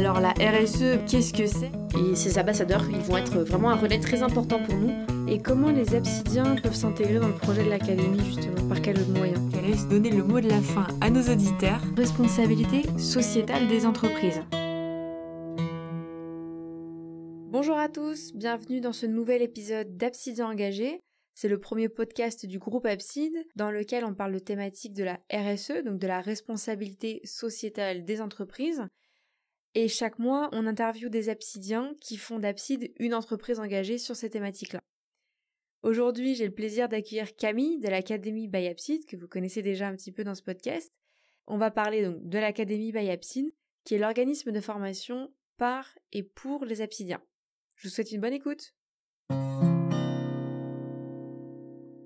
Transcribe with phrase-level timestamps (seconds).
[0.00, 1.70] Alors la RSE, qu'est-ce que c'est?
[1.94, 4.90] Et ces ambassadeurs, ils vont être vraiment un relais très important pour nous.
[5.28, 8.66] Et comment les absidiens peuvent s'intégrer dans le projet de l'académie justement?
[8.66, 11.82] Par quels moyens Je laisse donner le mot de la fin à nos auditeurs.
[11.98, 14.40] Responsabilité sociétale des entreprises.
[17.50, 21.02] Bonjour à tous, bienvenue dans ce nouvel épisode d'Absidiens engagés.
[21.34, 25.20] C'est le premier podcast du groupe Abside dans lequel on parle de thématiques de la
[25.30, 28.82] RSE, donc de la responsabilité sociétale des entreprises.
[29.74, 34.28] Et chaque mois, on interviewe des absidiens qui font d'Abside une entreprise engagée sur ces
[34.28, 34.80] thématiques-là.
[35.82, 39.94] Aujourd'hui, j'ai le plaisir d'accueillir Camille de l'Académie by Abside, que vous connaissez déjà un
[39.94, 40.92] petit peu dans ce podcast.
[41.46, 43.50] On va parler donc de l'Académie by Abside,
[43.84, 47.22] qui est l'organisme de formation par et pour les absidiens.
[47.76, 48.74] Je vous souhaite une bonne écoute.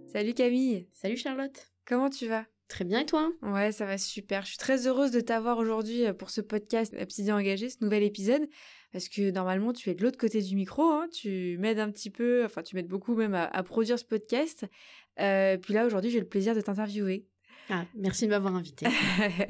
[0.07, 0.87] Salut Camille.
[0.93, 1.73] Salut Charlotte.
[1.85, 2.47] Comment tu vas?
[2.69, 3.31] Très bien et toi?
[3.43, 4.43] Ouais, ça va super.
[4.43, 8.03] Je suis très heureuse de t'avoir aujourd'hui euh, pour ce podcast Absidien engagé, ce nouvel
[8.03, 8.49] épisode,
[8.93, 11.07] parce que normalement tu es de l'autre côté du micro, hein.
[11.13, 14.65] tu m'aides un petit peu, enfin tu m'aides beaucoup même à, produire ce podcast.
[15.21, 17.27] Euh, puis là aujourd'hui j'ai le plaisir de t'interviewer.
[17.71, 18.87] Ah, merci de m'avoir invité.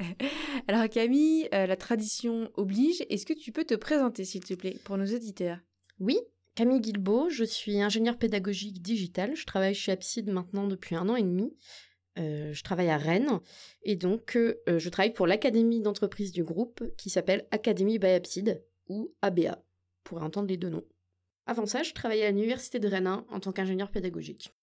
[0.67, 3.03] Alors Camille, euh, la tradition oblige.
[3.09, 5.59] Est-ce que tu peux te présenter s'il te plaît pour nos auditeurs?
[5.99, 6.17] Oui,
[6.55, 9.35] Camille Guilbeault, je suis ingénieure pédagogique digitale.
[9.35, 11.53] Je travaille chez Abside maintenant depuis un an et demi.
[12.17, 13.39] Euh, je travaille à Rennes
[13.83, 18.07] et donc euh, euh, je travaille pour l'académie d'entreprise du groupe qui s'appelle Académie by
[18.07, 19.61] Abside ou ABA
[20.05, 20.85] pour entendre les deux noms.
[21.45, 24.53] Avant ça, je travaillais à l'université de Rennes en tant qu'ingénieur pédagogique.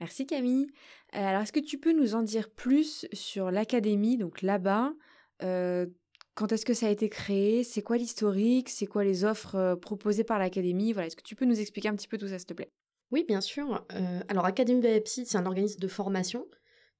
[0.00, 0.66] Merci Camille.
[1.12, 4.92] alors est-ce que tu peux nous en dire plus sur l'académie, donc là-bas?
[5.40, 7.62] Quand est-ce que ça a été créé?
[7.62, 8.68] C'est quoi l'historique?
[8.68, 10.92] C'est quoi les offres proposées par l'académie?
[10.92, 12.70] Voilà, est-ce que tu peux nous expliquer un petit peu tout ça, s'il te plaît?
[13.12, 13.86] Oui, bien sûr.
[14.28, 16.46] alors Académie by Abside, c'est un organisme de formation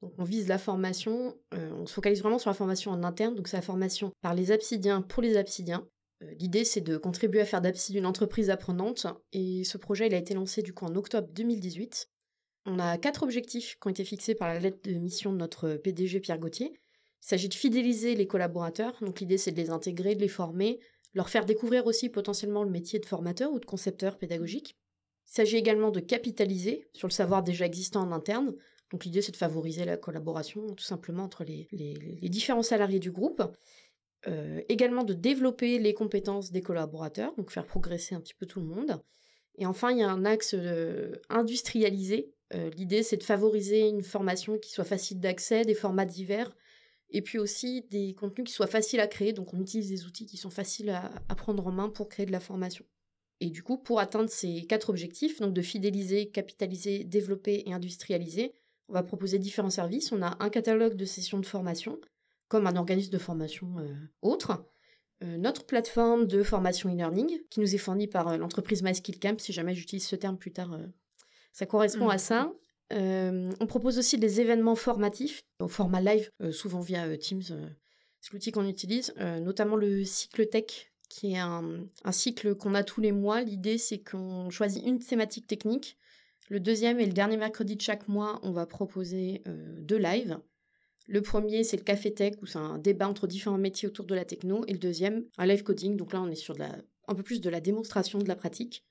[0.02, 3.48] on vise la formation, euh, on se focalise vraiment sur la formation en interne, donc
[3.48, 5.86] c'est la formation par les absidiens pour les absidiens.
[6.22, 10.14] Euh, l'idée c'est de contribuer à faire d'Abside une entreprise apprenante, et ce projet il
[10.14, 12.08] a été lancé du en octobre 2018.
[12.66, 15.74] On a quatre objectifs qui ont été fixés par la lettre de mission de notre
[15.74, 16.72] PDG Pierre Gauthier.
[16.72, 20.80] Il s'agit de fidéliser les collaborateurs, donc l'idée c'est de les intégrer, de les former,
[21.14, 24.76] leur faire découvrir aussi potentiellement le métier de formateur ou de concepteur pédagogique.
[25.26, 28.54] Il s'agit également de capitaliser sur le savoir déjà existant en interne,
[28.94, 31.66] donc l'idée, c'est de favoriser la collaboration tout simplement entre les,
[32.28, 33.42] différents salariés du groupe.
[34.28, 38.60] Euh, également de développer les compétences des collaborateurs, donc faire progresser un petit peu tout
[38.60, 39.02] le monde.
[39.56, 42.30] Et enfin, il y a un axe euh, industrialisé.
[42.54, 46.54] Euh, l'idée, c'est de favoriser une formation qui soit facile d'accès, des formats divers,
[47.10, 49.32] et puis aussi des contenus qui soient faciles à créer.
[49.32, 52.26] Donc on utilise des outils qui sont faciles à, à prendre en main pour créer
[52.26, 52.84] de la formation.
[53.40, 58.54] Et du coup, pour atteindre ces quatre objectifs, donc de fidéliser, capitaliser, développer et industrialiser,
[58.88, 60.12] on va proposer différents services.
[60.12, 61.98] On a un catalogue de sessions de formation,
[62.48, 64.64] comme un organisme de formation euh, autre.
[65.22, 69.52] Euh, notre plateforme de formation e-learning, qui nous est fournie par euh, l'entreprise MySkillCamp, si
[69.52, 70.78] jamais j'utilise ce terme plus tard,
[71.52, 72.52] ça correspond à ça.
[72.90, 77.42] on propose aussi des événements formatifs, au format live, souvent via Teams,
[78.20, 83.00] c'est l'outil qu'on utilise, notamment le cycle tech, qui est un cycle qu'on a tous
[83.00, 83.42] les mois.
[83.42, 85.96] L'idée, c'est qu'on choisit une thématique technique
[86.50, 90.38] le deuxième et le dernier mercredi de chaque mois, on va proposer euh, deux lives.
[91.06, 94.14] Le premier, c'est le Café Tech, où c'est un débat entre différents métiers autour de
[94.14, 94.64] la techno.
[94.66, 95.96] Et le deuxième, un live coding.
[95.96, 98.84] Donc là, on est sur un peu plus de la démonstration de la pratique.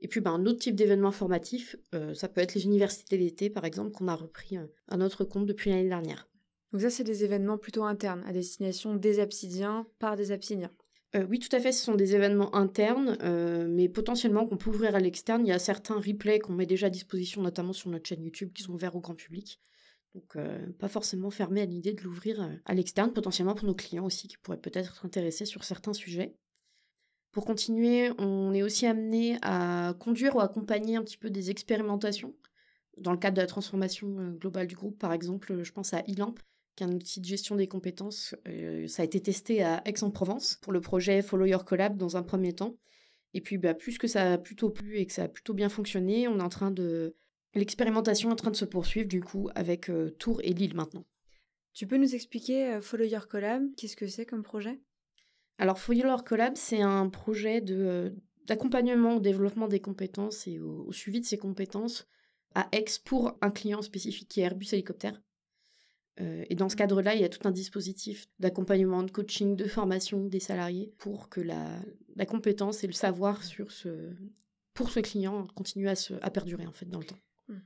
[0.00, 3.50] Et puis, ben, un autre type d'événement formatif, euh, ça peut être les universités d'été,
[3.50, 6.28] par exemple, qu'on a repris euh, à notre compte depuis l'année dernière.
[6.72, 10.70] Donc ça, c'est des événements plutôt internes, à destination des absidiens par des absidiens.
[11.16, 14.70] Euh, oui, tout à fait, ce sont des événements internes, euh, mais potentiellement qu'on peut
[14.70, 15.44] ouvrir à l'externe.
[15.44, 18.52] Il y a certains replays qu'on met déjà à disposition, notamment sur notre chaîne YouTube,
[18.52, 19.60] qui sont ouverts au grand public.
[20.14, 24.04] Donc, euh, pas forcément fermé à l'idée de l'ouvrir à l'externe, potentiellement pour nos clients
[24.04, 26.36] aussi, qui pourraient peut-être être intéressés sur certains sujets.
[27.32, 32.34] Pour continuer, on est aussi amené à conduire ou accompagner un petit peu des expérimentations.
[32.98, 36.02] Dans le cadre de la transformation globale du groupe, par exemple, je pense à
[36.80, 38.34] Ilamp, un outil de gestion des compétences.
[38.48, 42.22] Euh, ça a été testé à Aix-en-Provence pour le projet Follow Your Collab dans un
[42.22, 42.76] premier temps.
[43.34, 45.68] Et puis, bah, plus que ça a plutôt plu et que ça a plutôt bien
[45.68, 47.14] fonctionné, on est en train de.
[47.54, 51.04] L'expérimentation est en train de se poursuivre, du coup, avec euh, Tours et Lille maintenant.
[51.72, 54.80] Tu peux nous expliquer euh, Follow Your Collab Qu'est-ce que c'est comme projet?
[55.58, 58.14] Alors, Follow Your Collab, c'est un projet de,
[58.46, 62.06] d'accompagnement au développement des compétences et au, au, suivi de ces compétences
[62.54, 65.20] à Aix pour un client spécifique qui est Airbus Hélicoptère.
[66.20, 69.64] Euh, et dans ce cadre-là, il y a tout un dispositif d'accompagnement, de coaching, de
[69.64, 71.82] formation des salariés pour que la,
[72.26, 74.10] compétence et le savoir sur ce,
[74.74, 77.18] pour ce client continue à, se, à perdurer en fait dans le temps.
[77.48, 77.58] Hmm.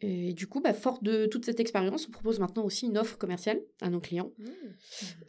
[0.00, 3.16] Et du coup, bah, fort de toute cette expérience, on propose maintenant aussi une offre
[3.16, 4.32] commerciale à nos clients.
[4.36, 4.50] Mmh.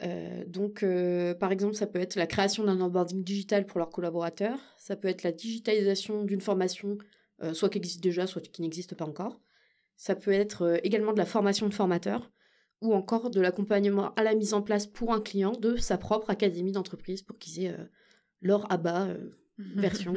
[0.02, 3.90] Euh, donc, euh, par exemple, ça peut être la création d'un onboarding digital pour leurs
[3.90, 4.58] collaborateurs.
[4.76, 6.98] Ça peut être la digitalisation d'une formation,
[7.52, 9.40] soit qui existe déjà, soit qui n'existe pas encore.
[9.96, 12.30] Ça peut être également de la formation de formateurs
[12.80, 16.30] ou encore de l'accompagnement à la mise en place pour un client de sa propre
[16.30, 17.76] académie d'entreprise pour qu'ils aient
[18.40, 19.16] leur ABA
[19.58, 20.14] version.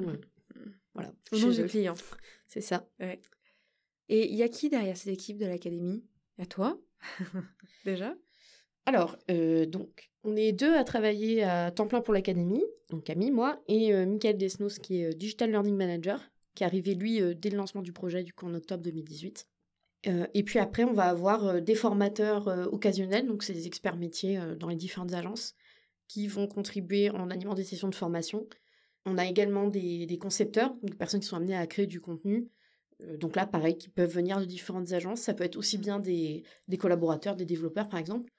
[0.93, 1.13] voilà.
[1.31, 1.95] Au nom du client.
[2.47, 2.87] C'est ça.
[2.99, 3.21] Ouais.
[4.09, 6.03] Et il y a qui derrière cette équipe de l'académie?
[6.39, 6.79] À toi
[7.85, 8.15] Déjà?
[8.85, 13.29] Alors, euh, donc, on est deux à travailler à temps plein pour l'académie, donc Camille,
[13.29, 17.21] moi, et euh, Michael Desnos, qui est euh, Digital Learning Manager, qui est arrivé, lui,
[17.35, 19.47] dès le lancement du projet, du coup, en octobre 2018.
[20.03, 24.69] Et puis après, on va avoir des formateurs occasionnels, donc c'est des experts métiers dans
[24.69, 25.55] les différentes agences,
[26.07, 28.47] qui vont contribuer en animant des sessions de formation.
[29.05, 31.99] On a également des, des concepteurs, donc des personnes qui sont amenées à créer du
[31.99, 32.49] contenu,
[33.03, 35.21] euh, donc là, pareil, qui peuvent venir de différentes agences.
[35.21, 36.43] Ça peut être aussi bien des,
[36.77, 38.31] collaborateurs, des développeurs, par exemple.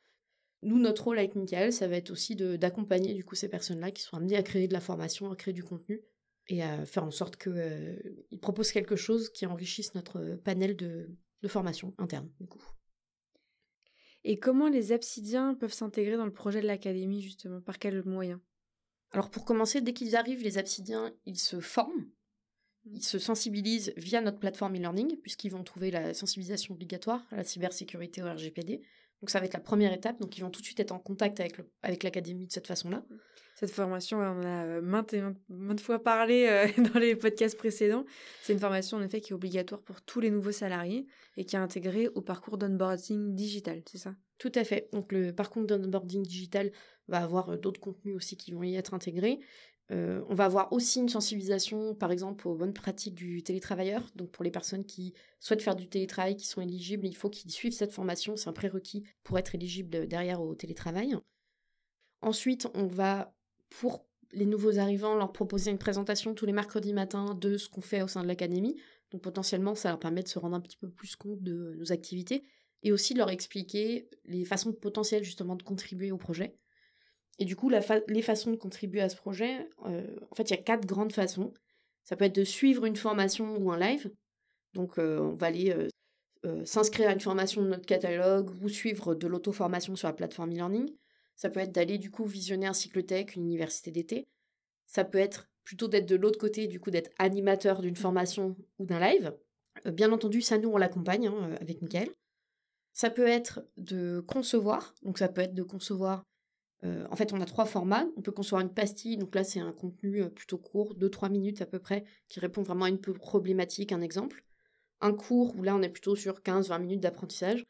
[0.63, 4.03] Nous, notre rôle avec Michael, ça va être aussi d'accompagner du coup ces personnes-là qui
[4.03, 6.03] sont amenées à créer de la formation, à créer du contenu
[6.49, 7.97] et à faire en sorte qu'ils euh,
[8.43, 11.09] proposent quelque chose qui enrichisse notre panel de,
[11.43, 12.63] de formation interne, du coup.
[14.25, 17.61] Et comment les absidiens peuvent s'intégrer dans le projet de l'académie, justement?
[17.61, 18.41] Par quels moyens?
[19.13, 22.11] Alors, pour commencer, dès qu'ils arrivent, les absidiens, ils se forment
[22.87, 27.45] ils se sensibilisent via notre plateforme e-learning, puisqu'ils vont trouver la sensibilisation obligatoire à la
[27.45, 28.83] cybersécurité au RGPD.
[29.21, 30.19] Donc ça va être la première étape.
[30.21, 33.05] Donc ils vont tout de suite être en contact avec, avec l'académie de cette façon-là.
[33.61, 38.07] Cette formation, on a euh, maintes, et maintes fois parlé euh, dans les podcasts précédents.
[38.41, 41.07] C'est une formation en effet qui est obligatoire pour tous les nouveaux salariés
[41.37, 44.15] et qui est intégrée au parcours d'onboarding digital, c'est ça?
[44.39, 44.89] Tout à fait.
[44.95, 46.73] Donc le parcours d'onboarding digital
[47.09, 49.41] va avoir euh, d'autres contenus aussi qui vont y être intégrés.
[49.91, 54.07] Euh, on va avoir aussi une sensibilisation, par exemple, aux bonnes pratiques du télétravailleur.
[54.15, 57.51] Donc pour les personnes qui souhaitent faire du télétravail, qui sont éligibles, il faut qu'ils
[57.51, 58.37] suivent cette formation.
[58.37, 61.17] C'est un prérequis pour être éligible derrière au télétravail.
[62.23, 63.35] Ensuite, on va,
[63.69, 67.81] pour les nouveaux arrivants, leur proposer une présentation tous les mercredis matins de ce qu'on
[67.81, 68.81] fait au sein de l'académie.
[69.11, 71.91] Donc potentiellement, ça leur permet de se rendre un petit peu plus compte de nos
[71.91, 72.45] activités
[72.83, 76.57] et aussi de leur expliquer les façons potentielles justement de contribuer au projet.
[77.41, 80.59] Et du coup, les façons de contribuer à ce projet, euh, en fait, il y
[80.59, 81.55] a quatre grandes façons.
[82.05, 84.13] Ça peut être de suivre une formation ou un live.
[84.75, 85.75] Donc, euh, on va aller
[86.45, 90.51] euh, s'inscrire à une formation de notre catalogue ou suivre de l'auto-formation sur la plateforme
[90.51, 90.95] e-learning.
[91.35, 94.29] Ça peut être d'aller, du coup, visionner un tech, une université d'été.
[94.87, 98.85] Ça peut être plutôt d'être de l'autre côté, du coup, d'être animateur d'une formation ou
[98.85, 99.35] d'un live.
[99.87, 102.11] bien entendu, ça, nous, on l'accompagne hein, avec Mickaël.
[102.93, 104.95] Ça peut être de concevoir.
[105.03, 106.27] Donc, ça peut être de concevoir
[106.85, 108.07] euh, en fait, on a trois formats.
[108.17, 111.61] On peut concevoir une pastille, donc là, c'est un contenu euh, plutôt court, 2-3 minutes
[111.63, 114.45] à peu près, qui répond vraiment à une problématique, un exemple.
[115.01, 117.65] Un cours, où là, on est plutôt sur 15-20 minutes d'apprentissage.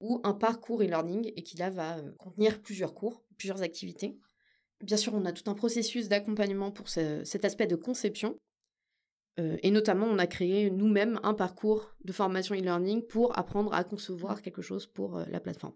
[0.00, 4.16] Ou un parcours e-learning, et qui là va euh, contenir plusieurs cours, plusieurs activités.
[4.80, 8.36] Bien sûr, on a tout un processus d'accompagnement pour cet aspect de conception.
[9.38, 14.42] et notamment, on a créé nous-mêmes un parcours de formation e-learning pour apprendre à concevoir
[14.42, 15.74] quelque chose pour la plateforme.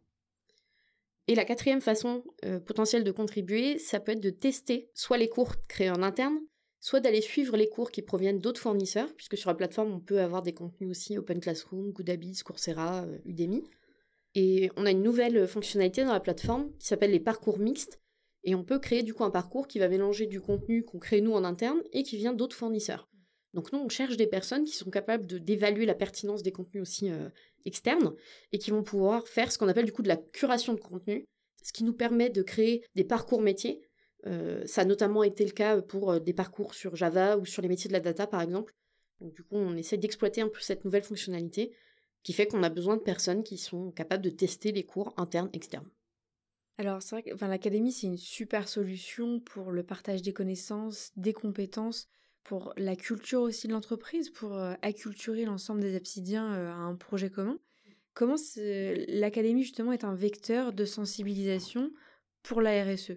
[1.29, 5.29] Et la quatrième façon euh, potentielle de contribuer, ça peut être de tester soit les
[5.29, 6.39] cours créés en interne,
[6.81, 10.21] soit d'aller suivre les cours qui proviennent d'autres fournisseurs, puisque sur la plateforme, on peut
[10.21, 13.65] avoir des contenus aussi Open Classroom, Goodhabits, Coursera, euh, Udemy.
[14.35, 18.01] Et on a une nouvelle fonctionnalité dans la plateforme qui s'appelle les parcours mixtes.
[18.45, 21.21] Et on peut créer du coup un parcours qui va mélanger du contenu qu'on crée
[21.21, 23.09] nous en interne et qui vient d'autres fournisseurs.
[23.57, 27.11] Donc nous, on cherche des personnes qui sont capables d'évaluer la pertinence des contenus aussi
[27.11, 27.31] euh,
[27.65, 28.15] externes
[28.53, 31.25] et qui vont pouvoir faire ce qu'on appelle du coup de la curation de contenu,
[31.63, 33.81] ce qui nous permet de créer des parcours métiers.
[34.27, 37.63] Euh, ça a notamment été le cas pour euh, des parcours sur Java ou sur
[37.63, 38.75] les métiers de la data par exemple.
[39.23, 41.75] Donc du coup, on essaie d'exploiter un peu cette nouvelle fonctionnalité
[42.23, 45.49] qui fait qu'on a besoin de personnes qui sont capables de tester les cours internes,
[45.55, 45.89] externes.
[46.77, 51.33] Alors c'est vrai que l'académie c'est une super solution pour le partage des connaissances, des
[51.33, 52.11] compétences,
[52.47, 56.95] pour la culture aussi de l'entreprise, pour euh, acculturer l'ensemble des absidiens euh, à un
[56.95, 57.59] projet commun.
[58.15, 58.37] Comment
[59.09, 61.91] l'académie justement est un vecteur de sensibilisation
[62.43, 63.13] pour la RSE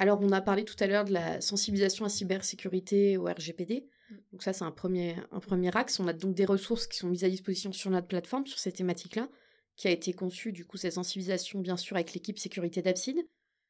[0.00, 3.86] Alors on a parlé tout à l'heure de la sensibilisation à cybersécurité au RGPD.
[4.10, 4.14] Mm.
[4.32, 6.00] Donc ça c'est un premier, un premier axe.
[6.00, 8.72] On a donc des ressources qui sont mises à disposition sur notre plateforme sur ces
[8.72, 9.28] thématiques-là,
[9.76, 13.24] qui a été conçue du coup cette sensibilisation bien sûr avec l'équipe sécurité d'Abside.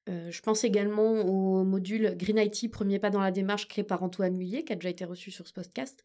[0.09, 4.03] Euh, je pense également au module Green IT, premier pas dans la démarche créé par
[4.03, 6.03] Antoine Mullier, qui a déjà été reçu sur ce podcast,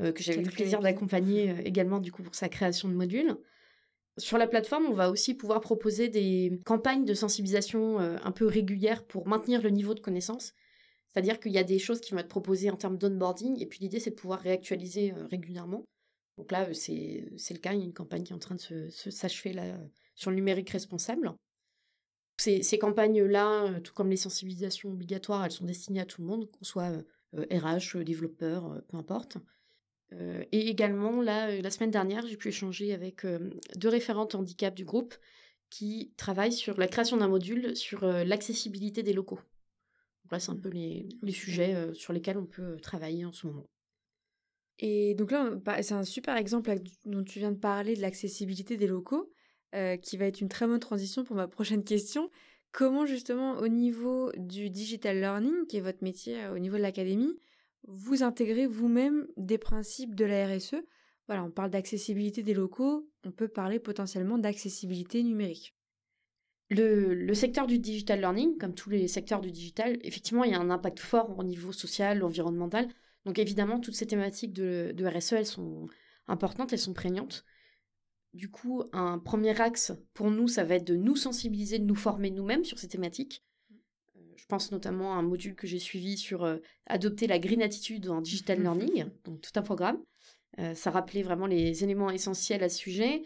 [0.00, 2.94] euh, que j'ai eu le plaisir d'accompagner euh, également du coup pour sa création de
[2.94, 3.36] modules.
[4.16, 9.04] Sur la plateforme, on va aussi pouvoir proposer des campagnes de sensibilisation un peu régulières
[9.04, 10.54] pour maintenir le niveau de connaissance.
[11.08, 13.80] C'est-à-dire qu'il y a des choses qui vont être proposées en termes d'onboarding, et puis
[13.80, 15.82] l'idée c'est de pouvoir réactualiser régulièrement.
[16.38, 18.60] Donc là, c'est le cas, il y a une campagne qui est en train de
[18.60, 19.64] se, s'achever là
[20.14, 21.34] sur le numérique responsable.
[22.36, 26.50] Ces, ces campagnes-là, tout comme les sensibilisations obligatoires, elles sont destinées à tout le monde,
[26.50, 26.90] qu'on soit
[27.32, 29.38] RH, développeur, peu importe.
[30.12, 33.24] et également, là, la semaine dernière, j'ai pu échanger avec
[33.76, 35.14] deux référentes handicap du groupe
[35.70, 39.40] qui travaillent sur la création d'un module sur l'accessibilité des locaux.
[40.28, 43.66] Voilà, c'est un peu les, les sujets sur lesquels on peut travailler en ce moment.
[44.78, 46.74] Et donc là, bah, c'est un super exemple
[47.04, 49.32] dont tu viens de parler de l'accessibilité des locaux,
[50.02, 52.30] qui va être une très bonne transition pour ma prochaine question.
[52.72, 57.38] Comment justement, au niveau du digital learning, qui est votre métier au niveau de l'académie,
[57.86, 60.76] vous intégrez vous-même des principes de la RSE
[61.26, 65.74] Voilà, on parle d'accessibilité des locaux, on peut parler potentiellement d'accessibilité numérique.
[66.70, 70.60] Le, secteur du digital learning, comme tous les secteurs du digital, effectivement, il y a
[70.60, 72.88] un impact fort au niveau social, environnemental.
[73.26, 75.86] Donc évidemment, toutes ces thématiques de, RSE, elles sont
[76.26, 77.44] importantes, elles sont prégnantes.
[78.34, 81.94] Du coup, un premier axe pour nous, ça va être de nous sensibiliser, de nous
[81.94, 83.42] former nous-mêmes sur ces thématiques.
[84.16, 87.62] Euh, je pense notamment à un module que j'ai suivi sur euh, adopter la green
[87.62, 90.02] attitude en digital learning, donc tout un programme.
[90.58, 93.22] Euh, ça rappelait vraiment les éléments essentiels à ce sujet.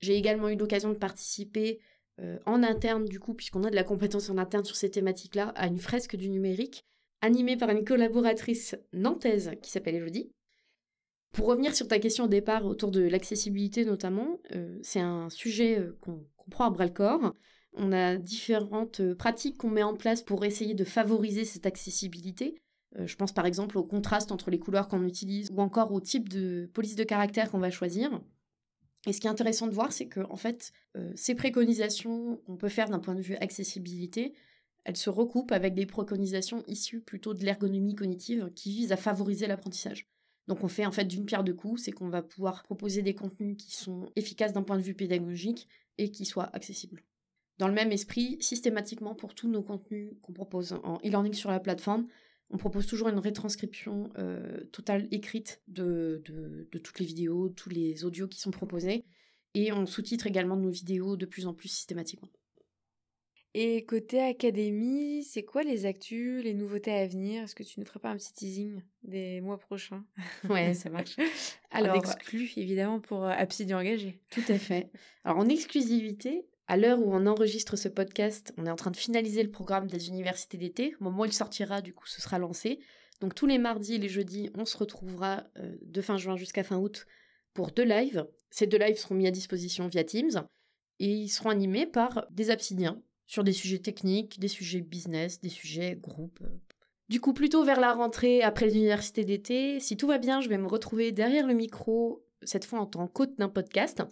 [0.00, 1.80] J'ai également eu l'occasion de participer
[2.20, 5.48] euh, en interne, du coup, puisqu'on a de la compétence en interne sur ces thématiques-là,
[5.48, 6.84] à une fresque du numérique,
[7.20, 10.30] animée par une collaboratrice nantaise qui s'appelle Elodie.
[11.36, 15.78] Pour revenir sur ta question au départ autour de l'accessibilité notamment, euh, c'est un sujet
[15.78, 17.34] euh, qu'on prend à bras le corps.
[17.74, 22.54] On a différentes pratiques qu'on met en place pour essayer de favoriser cette accessibilité.
[23.04, 26.30] je pense par exemple au contraste entre les couleurs qu'on utilise ou encore au type
[26.30, 28.18] de police de caractère qu'on va choisir.
[29.06, 32.56] Et ce qui est intéressant de voir, c'est que en fait, euh, ces préconisations qu'on
[32.56, 34.32] peut faire d'un point de vue accessibilité,
[34.84, 39.46] elles se recoupent avec des préconisations issues plutôt de l'ergonomie cognitive qui visent à favoriser
[39.46, 40.08] l'apprentissage.
[40.48, 43.14] Donc on fait en fait d'une pierre deux coups, c'est qu'on va pouvoir proposer des
[43.14, 47.02] contenus qui sont efficaces d'un point de vue pédagogique et qui soient accessibles.
[47.58, 51.58] Dans le même esprit, systématiquement pour tous nos contenus qu'on propose en e-learning sur la
[51.58, 52.06] plateforme,
[52.50, 58.04] on propose toujours une rétranscription euh, totale écrite de, de, toutes les vidéos, tous les
[58.04, 59.04] audios qui sont proposés.
[59.54, 62.28] Et on sous-titre également nos vidéos de plus en plus systématiquement.
[63.58, 67.44] Et côté académie, c'est quoi les actus, les nouveautés à venir?
[67.44, 70.04] Est-ce que tu ne ferais pas un petit teasing des mois prochains?
[70.50, 71.16] Ouais, ça marche.
[71.70, 74.20] Alors, exclu évidemment pour euh, Absidian engagé.
[74.28, 74.90] Tout à fait.
[75.24, 78.96] Alors en exclusivité, à l'heure où on enregistre ce podcast, on est en train de
[78.98, 80.94] finaliser le programme des universités d'été.
[81.00, 82.78] Au moment où il sortira, du coup, ce sera lancé.
[83.22, 86.62] Donc tous les mardis et les jeudis, on se retrouvera euh, de fin juin jusqu'à
[86.62, 87.06] fin août
[87.54, 88.26] pour deux lives.
[88.50, 90.46] Ces deux lives seront mis à disposition via Teams
[90.98, 95.48] et ils seront animés par des absidiens sur des sujets techniques, des sujets business, des
[95.48, 96.42] sujets groupes.
[97.08, 100.48] Du coup, plutôt vers la rentrée après les universités d'été, si tout va bien, je
[100.48, 104.02] vais me retrouver derrière le micro cette fois en tant qu'hôte d'un podcast.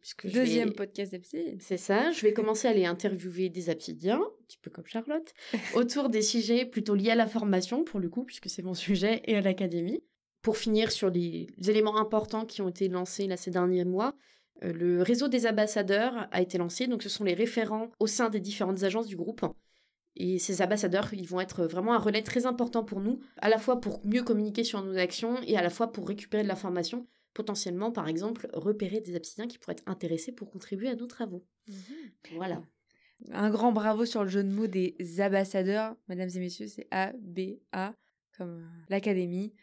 [0.00, 1.60] puisque Deuxième podcast d'Abside.
[1.60, 5.32] C'est ça, je vais commencer à aller interviewer des absidiens, un petit peu comme Charlotte,
[5.74, 9.22] autour des sujets plutôt liés à la formation, pour le coup, puisque c'est mon sujet,
[9.24, 10.02] et à l'académie.
[10.42, 14.12] Pour finir sur les, éléments importants qui ont été lancés là, ces derniers mois, euh,
[14.62, 18.40] le réseau des ambassadeurs a été lancé, donc ce sont les référents au sein des
[18.40, 19.44] différentes agences du groupe.
[20.16, 23.58] Et ces ambassadeurs, ils vont être vraiment un relais très important pour nous, à la
[23.58, 27.06] fois pour mieux communiquer sur nos actions et à la fois pour récupérer de l'information
[27.36, 31.44] potentiellement, par exemple, repérer des absidiens qui pourraient être intéressés pour contribuer à nos travaux.
[31.68, 31.76] Mhm.
[32.36, 32.62] Voilà.
[33.30, 35.96] Un grand bravo sur le jeu de mots des ambassadeurs.
[36.08, 37.94] Mesdames et messieurs, c'est A-B-A,
[38.38, 39.54] comme euh, l'académie.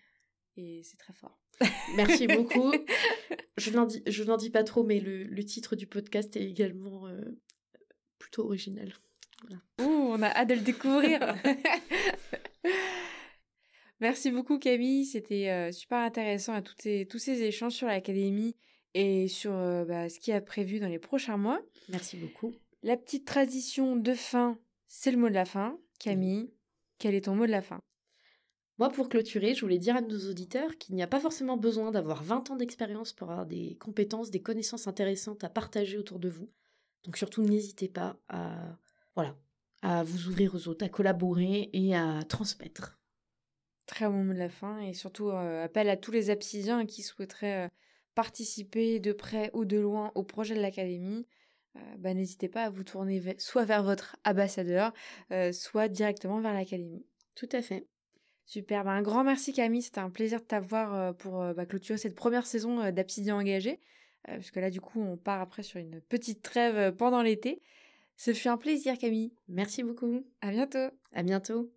[0.55, 1.42] Et c'est très fort.
[1.95, 2.72] Merci beaucoup.
[3.57, 4.01] je n'en dis,
[4.39, 7.22] dis pas trop, mais le, titre du podcast est également euh,
[8.19, 8.93] plutôt original.
[9.81, 11.36] Ouh, on a hâte de le découvrir.
[14.00, 18.55] Merci beaucoup Camille, c'était euh, super intéressant à tous ces échanges sur l'académie
[18.93, 21.62] et sur euh, bah, ce qui a prévu dans les prochains mois.
[21.89, 22.53] Merci beaucoup.
[22.81, 24.57] La petite tradition de fin,
[24.88, 25.77] c'est le mot de la fin.
[26.00, 26.51] Camille,
[27.00, 27.79] quel est ton mot de la fin?
[28.80, 31.92] Moi, pour clôturer, je voulais dire à nos auditeurs qu'il n'y a pas forcément besoin
[31.92, 36.30] d'avoir 20 ans d'expérience pour avoir des compétences, des connaissances intéressantes à partager autour de
[36.30, 36.50] vous.
[37.03, 38.77] Donc surtout, n'hésitez pas à,
[39.15, 39.38] voilà,
[39.84, 43.00] à vous ouvrir aux autres, à collaborer et à transmettre.
[43.86, 47.03] Très bon mot de la fin et surtout euh, appel à tous les absidiens qui
[47.03, 47.70] souhaiteraient euh,
[48.15, 51.27] participer de près ou de loin au projet de l'académie.
[51.75, 54.94] Euh, bah, n'hésitez pas à vous tourner soit vers votre ambassadeur,
[55.51, 57.06] soit directement vers l'académie.
[57.36, 57.88] Tout à fait.
[58.45, 62.15] Super, bah, un grand merci Camille, c'était un plaisir de t'avoir pour bah, clôturer cette
[62.15, 63.79] première saison d'Absidian engagé,
[64.27, 67.62] puisque là du coup on part après sur une petite trêve pendant l'été.
[68.15, 69.33] Ce fut un plaisir Camille.
[69.47, 70.25] Merci beaucoup.
[70.41, 70.89] À bientôt.
[71.13, 71.71] À bientôt.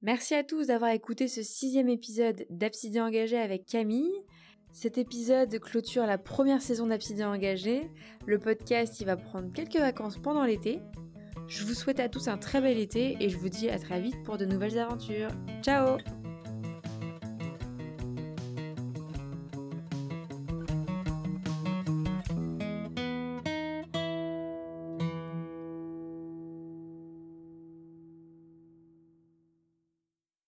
[0.00, 4.14] Merci à tous d'avoir écouté ce sixième épisode d'Absidien Engagé avec Camille.
[4.72, 7.90] Cet épisode clôture la première saison d'Absidien Engagé.
[8.26, 10.80] Le podcast il va prendre quelques vacances pendant l'été.
[11.48, 14.00] Je vous souhaite à tous un très bel été et je vous dis à très
[14.00, 15.30] vite pour de nouvelles aventures.
[15.62, 15.96] Ciao